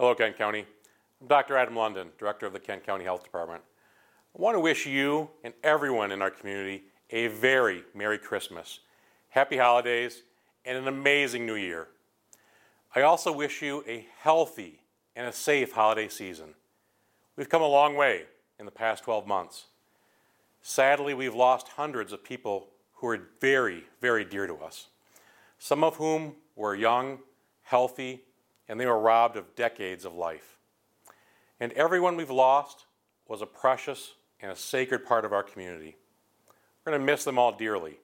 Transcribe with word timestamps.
Hello, 0.00 0.14
Kent 0.14 0.38
County. 0.38 0.64
I'm 1.20 1.26
Dr. 1.26 1.56
Adam 1.56 1.74
London, 1.74 2.10
Director 2.20 2.46
of 2.46 2.52
the 2.52 2.60
Kent 2.60 2.86
County 2.86 3.02
Health 3.02 3.24
Department. 3.24 3.64
I 4.32 4.40
want 4.40 4.54
to 4.54 4.60
wish 4.60 4.86
you 4.86 5.28
and 5.42 5.52
everyone 5.64 6.12
in 6.12 6.22
our 6.22 6.30
community 6.30 6.84
a 7.10 7.26
very 7.26 7.82
Merry 7.96 8.16
Christmas, 8.16 8.78
Happy 9.30 9.56
Holidays, 9.56 10.22
and 10.64 10.78
an 10.78 10.86
amazing 10.86 11.46
New 11.46 11.56
Year. 11.56 11.88
I 12.94 13.00
also 13.00 13.32
wish 13.32 13.60
you 13.60 13.82
a 13.88 14.06
healthy 14.20 14.82
and 15.16 15.26
a 15.26 15.32
safe 15.32 15.72
holiday 15.72 16.06
season. 16.06 16.54
We've 17.34 17.48
come 17.48 17.62
a 17.62 17.66
long 17.66 17.96
way 17.96 18.26
in 18.60 18.66
the 18.66 18.70
past 18.70 19.02
12 19.02 19.26
months. 19.26 19.66
Sadly, 20.62 21.12
we've 21.12 21.34
lost 21.34 21.70
hundreds 21.70 22.12
of 22.12 22.22
people 22.22 22.68
who 22.94 23.08
are 23.08 23.18
very, 23.40 23.82
very 24.00 24.24
dear 24.24 24.46
to 24.46 24.58
us, 24.58 24.90
some 25.58 25.82
of 25.82 25.96
whom 25.96 26.36
were 26.54 26.76
young, 26.76 27.18
healthy, 27.62 28.22
and 28.68 28.78
they 28.78 28.86
were 28.86 28.98
robbed 28.98 29.36
of 29.36 29.54
decades 29.56 30.04
of 30.04 30.14
life. 30.14 30.58
And 31.60 31.72
everyone 31.72 32.16
we've 32.16 32.30
lost 32.30 32.86
was 33.26 33.42
a 33.42 33.46
precious 33.46 34.14
and 34.40 34.52
a 34.52 34.56
sacred 34.56 35.04
part 35.04 35.24
of 35.24 35.32
our 35.32 35.42
community. 35.42 35.96
We're 36.84 36.92
going 36.92 37.00
to 37.00 37.12
miss 37.12 37.24
them 37.24 37.38
all 37.38 37.52
dearly. 37.52 37.98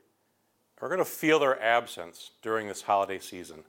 We're 0.80 0.88
going 0.88 0.98
to 0.98 1.04
feel 1.04 1.38
their 1.38 1.62
absence 1.62 2.32
during 2.42 2.68
this 2.68 2.82
holiday 2.82 3.18
season. 3.18 3.64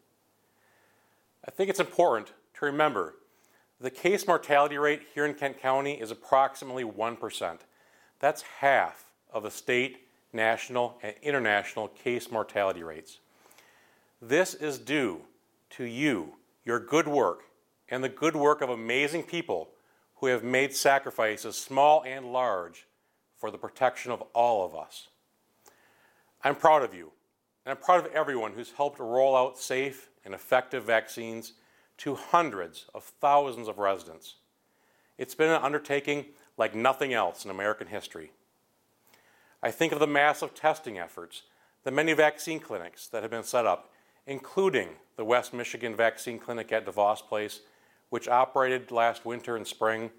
I 1.47 1.51
think 1.51 1.69
it's 1.69 1.79
important 1.79 2.33
to 2.55 2.65
remember 2.65 3.15
the 3.79 3.89
case 3.89 4.25
mortality 4.25 4.77
rate 4.77 5.03
here 5.13 5.25
in 5.25 5.33
Kent 5.33 5.61
County 5.61 5.93
is 5.93 6.11
approximately 6.11 6.83
1%. 6.83 7.59
That's 8.19 8.41
half 8.41 9.05
of 9.31 9.43
the 9.43 9.51
state, 9.51 10.07
national, 10.33 10.97
and 11.03 11.13
international 11.21 11.89
case 11.89 12.31
mortality 12.31 12.83
rates. 12.83 13.19
This 14.21 14.53
is 14.53 14.77
due 14.77 15.21
to 15.71 15.83
you, 15.83 16.33
your 16.65 16.79
good 16.79 17.07
work, 17.07 17.43
and 17.87 18.03
the 18.03 18.09
good 18.09 18.35
work 18.35 18.61
of 18.61 18.69
amazing 18.69 19.23
people 19.23 19.69
who 20.15 20.27
have 20.27 20.43
made 20.43 20.75
sacrifices, 20.75 21.55
small 21.55 22.03
and 22.03 22.33
large, 22.33 22.87
for 23.37 23.51
the 23.51 23.57
protection 23.57 24.11
of 24.11 24.21
all 24.33 24.65
of 24.65 24.75
us. 24.75 25.09
I'm 26.43 26.55
proud 26.55 26.83
of 26.83 26.93
you, 26.93 27.11
and 27.65 27.71
I'm 27.71 27.83
proud 27.83 28.05
of 28.05 28.11
everyone 28.13 28.53
who's 28.53 28.71
helped 28.71 28.99
roll 28.99 29.35
out 29.35 29.57
safe 29.59 30.09
and 30.23 30.33
effective 30.33 30.83
vaccines 30.83 31.53
to 31.97 32.15
hundreds 32.15 32.85
of 32.93 33.03
thousands 33.03 33.67
of 33.67 33.77
residents. 33.77 34.35
It's 35.17 35.35
been 35.35 35.51
an 35.51 35.61
undertaking 35.61 36.25
like 36.57 36.75
nothing 36.75 37.13
else 37.13 37.45
in 37.45 37.51
American 37.51 37.87
history. 37.87 38.31
I 39.61 39.71
think 39.71 39.93
of 39.93 39.99
the 39.99 40.07
massive 40.07 40.53
testing 40.53 40.97
efforts, 40.97 41.43
the 41.83 41.91
many 41.91 42.13
vaccine 42.13 42.59
clinics 42.59 43.07
that 43.07 43.23
have 43.23 43.31
been 43.31 43.43
set 43.43 43.65
up, 43.65 43.91
including 44.27 44.89
the 45.17 45.25
West 45.25 45.53
Michigan 45.53 45.95
Vaccine 45.95 46.39
Clinic 46.39 46.71
at 46.71 46.85
DeVos 46.85 47.21
Place, 47.21 47.61
which 48.09 48.27
operated 48.27 48.91
last 48.91 49.25
winter 49.25 49.55
and 49.55 49.67
spring, 49.67 50.11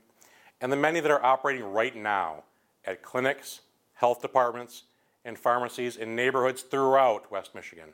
and 0.61 0.73
the 0.73 0.77
many 0.77 1.01
that 1.01 1.11
are 1.11 1.25
operating 1.25 1.65
right 1.65 1.95
now 1.95 2.45
at 2.85 3.03
clinics, 3.03 3.61
health 3.95 4.23
departments, 4.23 4.85
and 5.25 5.39
pharmacies 5.39 5.97
in 5.97 6.15
neighborhoods 6.15 6.63
throughout 6.63 7.31
West 7.31 7.55
Michigan. 7.55 7.91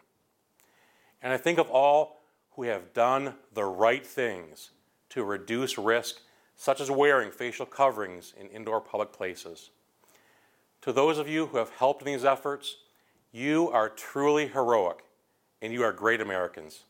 And 1.22 1.32
I 1.32 1.38
think 1.38 1.58
of 1.58 1.70
all 1.70 2.20
who 2.52 2.64
have 2.64 2.92
done 2.92 3.34
the 3.54 3.64
right 3.64 4.04
things 4.04 4.70
to 5.10 5.24
reduce 5.24 5.78
risk, 5.78 6.20
such 6.56 6.80
as 6.80 6.90
wearing 6.90 7.30
facial 7.30 7.64
coverings 7.64 8.34
in 8.38 8.48
indoor 8.48 8.80
public 8.80 9.12
places. 9.12 9.70
To 10.82 10.92
those 10.92 11.16
of 11.18 11.28
you 11.28 11.46
who 11.46 11.56
have 11.56 11.70
helped 11.70 12.02
in 12.02 12.06
these 12.06 12.24
efforts, 12.24 12.76
you 13.30 13.70
are 13.70 13.88
truly 13.88 14.48
heroic 14.48 15.04
and 15.62 15.72
you 15.72 15.82
are 15.84 15.92
great 15.92 16.20
Americans. 16.20 16.82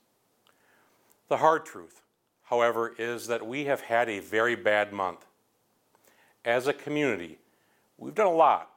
The 1.28 1.36
hard 1.36 1.64
truth, 1.66 2.00
however, 2.44 2.94
is 2.98 3.26
that 3.26 3.46
we 3.46 3.66
have 3.66 3.82
had 3.82 4.08
a 4.08 4.18
very 4.18 4.56
bad 4.56 4.92
month. 4.92 5.26
As 6.44 6.66
a 6.66 6.72
community, 6.72 7.38
we've 7.98 8.14
done 8.14 8.26
a 8.26 8.32
lot 8.32 8.70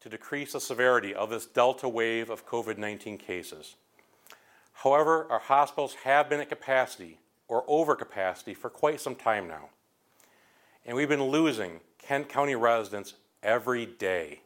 to 0.00 0.08
decrease 0.08 0.52
the 0.52 0.60
severity 0.60 1.12
of 1.12 1.28
this 1.28 1.44
Delta 1.44 1.88
wave 1.88 2.30
of 2.30 2.46
COVID 2.46 2.78
19 2.78 3.18
cases. 3.18 3.74
However, 4.72 5.26
our 5.28 5.40
hospitals 5.40 5.94
have 6.04 6.30
been 6.30 6.40
at 6.40 6.48
capacity 6.48 7.18
or 7.48 7.66
overcapacity 7.66 8.56
for 8.56 8.70
quite 8.70 9.00
some 9.00 9.14
time 9.14 9.46
now. 9.46 9.68
And 10.86 10.96
we've 10.96 11.08
been 11.08 11.24
losing 11.24 11.80
Kent 11.98 12.28
County 12.28 12.54
residents 12.54 13.14
every 13.42 13.84
day. 13.84 14.40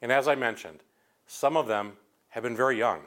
And 0.00 0.12
as 0.12 0.28
I 0.28 0.36
mentioned, 0.36 0.80
some 1.26 1.56
of 1.56 1.66
them 1.66 1.94
have 2.28 2.44
been 2.44 2.56
very 2.56 2.78
young. 2.78 3.00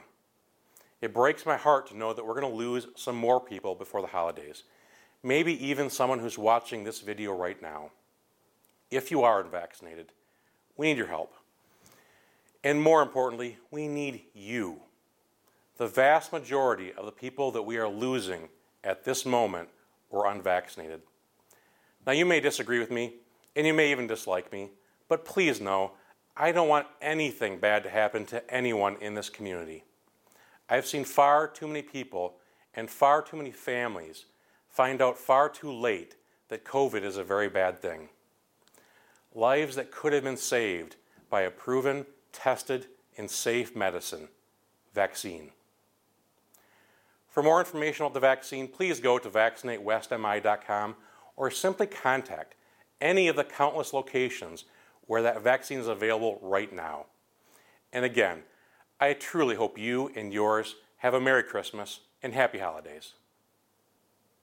It 1.04 1.12
breaks 1.12 1.44
my 1.44 1.58
heart 1.58 1.88
to 1.88 1.96
know 1.98 2.14
that 2.14 2.24
we're 2.24 2.40
going 2.40 2.50
to 2.50 2.58
lose 2.58 2.86
some 2.96 3.14
more 3.14 3.38
people 3.38 3.74
before 3.74 4.00
the 4.00 4.06
holidays. 4.06 4.62
Maybe 5.22 5.62
even 5.66 5.90
someone 5.90 6.18
who's 6.18 6.38
watching 6.38 6.82
this 6.82 7.02
video 7.02 7.36
right 7.36 7.60
now. 7.60 7.90
If 8.90 9.10
you 9.10 9.22
are 9.22 9.42
unvaccinated, 9.42 10.12
we 10.78 10.86
need 10.86 10.96
your 10.96 11.08
help. 11.08 11.34
And 12.64 12.80
more 12.80 13.02
importantly, 13.02 13.58
we 13.70 13.86
need 13.86 14.22
you. 14.32 14.80
The 15.76 15.86
vast 15.86 16.32
majority 16.32 16.94
of 16.94 17.04
the 17.04 17.12
people 17.12 17.50
that 17.50 17.64
we 17.64 17.76
are 17.76 17.86
losing 17.86 18.48
at 18.82 19.04
this 19.04 19.26
moment 19.26 19.68
were 20.08 20.26
unvaccinated. 20.26 21.02
Now, 22.06 22.12
you 22.12 22.24
may 22.24 22.40
disagree 22.40 22.78
with 22.78 22.90
me, 22.90 23.16
and 23.54 23.66
you 23.66 23.74
may 23.74 23.90
even 23.90 24.06
dislike 24.06 24.50
me, 24.50 24.70
but 25.10 25.26
please 25.26 25.60
know 25.60 25.90
I 26.34 26.50
don't 26.50 26.68
want 26.68 26.86
anything 27.02 27.58
bad 27.58 27.82
to 27.82 27.90
happen 27.90 28.24
to 28.26 28.50
anyone 28.50 28.96
in 29.02 29.12
this 29.12 29.28
community. 29.28 29.84
I've 30.68 30.86
seen 30.86 31.04
far 31.04 31.46
too 31.48 31.66
many 31.66 31.82
people 31.82 32.36
and 32.74 32.90
far 32.90 33.22
too 33.22 33.36
many 33.36 33.50
families 33.50 34.26
find 34.68 35.00
out 35.00 35.18
far 35.18 35.48
too 35.48 35.72
late 35.72 36.16
that 36.48 36.64
COVID 36.64 37.02
is 37.02 37.16
a 37.16 37.24
very 37.24 37.48
bad 37.48 37.80
thing. 37.80 38.08
Lives 39.34 39.76
that 39.76 39.90
could 39.90 40.12
have 40.12 40.24
been 40.24 40.36
saved 40.36 40.96
by 41.30 41.42
a 41.42 41.50
proven, 41.50 42.06
tested, 42.32 42.86
and 43.16 43.30
safe 43.30 43.76
medicine 43.76 44.28
vaccine. 44.94 45.50
For 47.28 47.42
more 47.42 47.58
information 47.58 48.04
about 48.04 48.14
the 48.14 48.20
vaccine, 48.20 48.68
please 48.68 49.00
go 49.00 49.18
to 49.18 49.28
vaccinatewestmi.com 49.28 50.94
or 51.36 51.50
simply 51.50 51.86
contact 51.86 52.54
any 53.00 53.28
of 53.28 53.36
the 53.36 53.44
countless 53.44 53.92
locations 53.92 54.64
where 55.06 55.22
that 55.22 55.42
vaccine 55.42 55.80
is 55.80 55.88
available 55.88 56.38
right 56.40 56.72
now. 56.72 57.06
And 57.92 58.04
again, 58.04 58.42
I 59.00 59.12
truly 59.12 59.56
hope 59.56 59.78
you 59.78 60.10
and 60.14 60.32
yours 60.32 60.76
have 60.98 61.14
a 61.14 61.20
Merry 61.20 61.42
Christmas 61.42 62.00
and 62.22 62.32
Happy 62.32 62.58
Holidays. 62.58 63.14